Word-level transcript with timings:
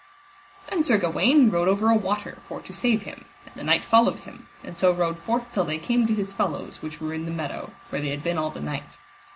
Then 0.67 0.81
Sir 0.81 0.97
Gawaine 0.97 1.51
rode 1.51 1.67
over 1.67 1.87
a 1.87 1.93
water 1.95 2.39
for 2.47 2.59
to 2.59 2.73
save 2.73 3.03
him, 3.03 3.25
and 3.45 3.53
the 3.53 3.63
knight 3.63 3.85
followed 3.85 4.21
him, 4.21 4.49
and 4.63 4.75
so 4.75 4.91
rode 4.91 5.19
forth 5.19 5.51
till 5.51 5.63
they 5.65 5.77
came 5.77 6.07
to 6.07 6.15
his 6.15 6.33
fellows 6.33 6.81
which 6.81 6.99
were 6.99 7.13
in 7.13 7.25
the 7.25 7.29
meadow, 7.31 7.71
where 7.91 8.01
they 8.01 8.09
had 8.09 8.23
been 8.23 8.39
all 8.39 8.49
the 8.49 8.61
night. 8.61 8.97